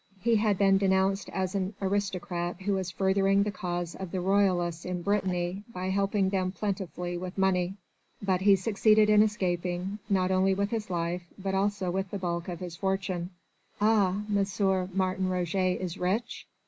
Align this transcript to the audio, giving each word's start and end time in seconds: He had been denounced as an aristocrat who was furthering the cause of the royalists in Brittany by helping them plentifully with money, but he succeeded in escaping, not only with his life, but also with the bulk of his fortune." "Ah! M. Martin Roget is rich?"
He 0.19 0.37
had 0.37 0.57
been 0.57 0.79
denounced 0.79 1.29
as 1.29 1.53
an 1.53 1.75
aristocrat 1.79 2.63
who 2.63 2.73
was 2.73 2.89
furthering 2.89 3.43
the 3.43 3.51
cause 3.51 3.93
of 3.93 4.09
the 4.09 4.19
royalists 4.19 4.83
in 4.83 5.03
Brittany 5.03 5.63
by 5.71 5.91
helping 5.91 6.29
them 6.29 6.51
plentifully 6.51 7.19
with 7.19 7.37
money, 7.37 7.75
but 8.19 8.41
he 8.41 8.55
succeeded 8.55 9.11
in 9.11 9.21
escaping, 9.21 9.99
not 10.09 10.31
only 10.31 10.55
with 10.55 10.71
his 10.71 10.89
life, 10.89 11.21
but 11.37 11.53
also 11.53 11.91
with 11.91 12.09
the 12.09 12.17
bulk 12.17 12.47
of 12.47 12.61
his 12.61 12.75
fortune." 12.75 13.29
"Ah! 13.79 14.23
M. 14.27 14.89
Martin 14.91 15.29
Roget 15.29 15.79
is 15.79 15.99
rich?" 15.99 16.47